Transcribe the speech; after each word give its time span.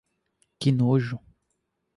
Que 0.59 0.71
nojo... 0.71 1.17